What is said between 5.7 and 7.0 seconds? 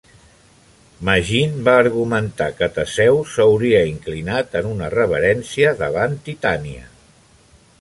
davant Titania.